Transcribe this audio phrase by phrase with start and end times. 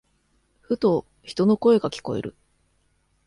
[0.61, 2.35] ふと、人の声が聞こえる。